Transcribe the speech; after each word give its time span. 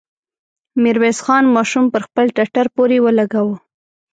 ميرويس 0.81 1.19
خان 1.25 1.43
ماشوم 1.55 1.85
پر 1.93 2.01
خپل 2.07 2.25
ټټر 2.35 2.65
پورې 2.75 2.97
ولګاوه. 3.05 3.55